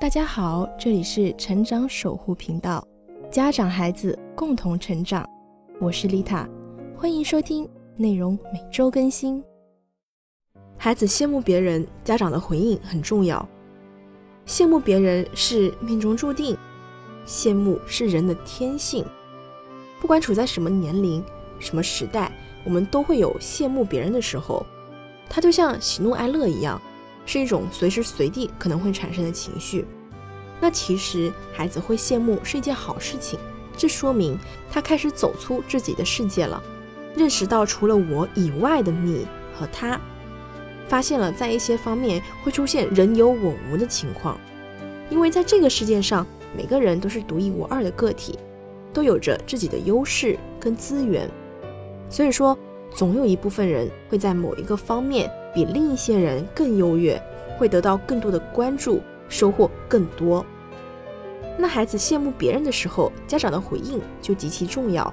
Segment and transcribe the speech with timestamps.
[0.00, 2.82] 大家好，这里是成长守护频道，
[3.30, 5.28] 家长孩子共同成长，
[5.78, 6.48] 我是丽塔，
[6.96, 9.44] 欢迎收听，内容每周更新。
[10.78, 13.46] 孩子羡慕别人，家长的回应很重要。
[14.46, 16.56] 羡慕别人是命中注定，
[17.26, 19.04] 羡慕是人的天性，
[20.00, 21.22] 不管处在什么年龄、
[21.58, 22.32] 什么时代，
[22.64, 24.64] 我们都会有羡慕别人的时候。
[25.28, 26.80] 它就像喜怒哀乐一样。
[27.26, 29.86] 是一种随时随地可能会产生的情绪。
[30.60, 33.38] 那其实孩子会羡慕是一件好事情，
[33.76, 34.38] 这说明
[34.70, 36.62] 他开始走出自己的世界了，
[37.16, 39.26] 认识到除了我以外的你
[39.58, 39.98] 和他，
[40.86, 44.38] 发现了在一些方面会出现人有我无的情况。
[45.08, 48.38] 因为在这个世界上，每个人都是独一无二的个体，
[48.92, 51.28] 都有着自己的优势跟资源，
[52.08, 52.56] 所以说
[52.94, 55.30] 总有一部分人会在某一个方面。
[55.52, 57.20] 比另一些人更优越，
[57.58, 60.44] 会得到更多的关注，收获更多。
[61.56, 65.12] 那孩子羡慕别人的时候，家长的回应就极其重要。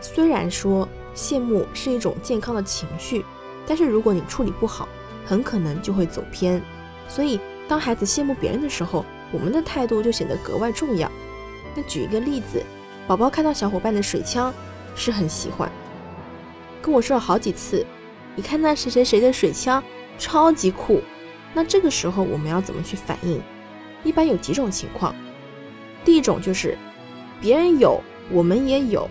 [0.00, 3.24] 虽然说羡慕是一种健康的情绪，
[3.66, 4.88] 但是如果你处理不好，
[5.26, 6.62] 很可能就会走偏。
[7.08, 11.10] 所以，当孩子羡慕别人的时候，我们的态度就显得格外重要。
[11.74, 12.62] 那举一个例子，
[13.06, 14.52] 宝宝看到小伙伴的水枪
[14.94, 15.70] 是很喜欢，
[16.82, 17.84] 跟我说了好几次。
[18.36, 19.82] 你看那谁谁谁的水枪
[20.18, 21.00] 超级酷，
[21.54, 23.40] 那这个时候我们要怎么去反应？
[24.02, 25.14] 一般有几种情况，
[26.04, 26.76] 第一种就是
[27.40, 27.98] 别人有
[28.30, 29.08] 我们也有，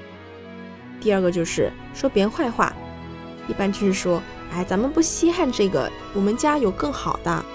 [1.00, 2.72] 第二个就是说别人坏话，
[3.48, 4.22] 一般就是说
[4.52, 7.46] 哎咱们不稀罕这个，我们家有更好的。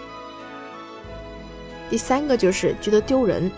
[1.90, 3.50] 第三个就是觉得丢人，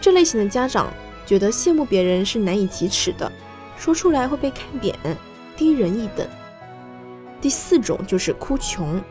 [0.00, 0.92] 这类型的家长
[1.26, 3.30] 觉得羡慕别人是难以启齿的，
[3.76, 4.96] 说出来会被看扁，
[5.56, 6.26] 低人一等。
[7.40, 9.02] 第四种就是哭穷，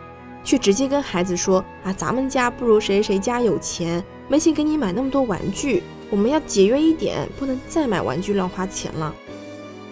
[0.50, 9.14] 却直接跟孩子说啊，咱们家不如谁谁家有钱，没钱给你买那么多玩具，我们要节约一点，不能再买玩具乱花钱了。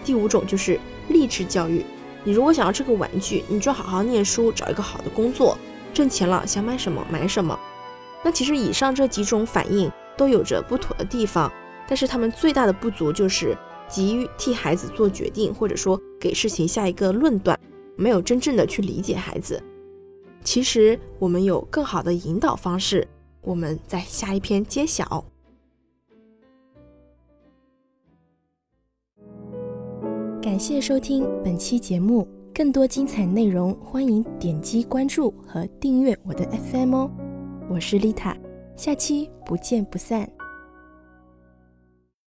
[0.04, 0.80] 第五种就是
[1.10, 1.86] 励志教育，
[2.24, 5.56] 你如果想要这个玩具，你就好好念书，找一个好的工作，
[5.94, 7.56] 挣钱了想买什么买什么。
[8.24, 11.48] 那其实以上这几种反应都有着不妥的地方，
[11.86, 13.56] 但是他们最大的不足就是
[13.88, 17.56] 急于替孩子做决定，或者说给事情下一个论断。
[17.94, 19.62] 没有真正的去理解孩子，
[20.42, 23.06] 其实我们有更好的引导方式，
[23.42, 25.24] 我们在下一篇揭晓。
[30.40, 37.10] 感谢收听本期节目，更多精彩内容欢迎点击关注和订阅我的 FM 哦。
[37.68, 38.36] 我是丽塔，
[38.74, 40.37] 下期不见不散。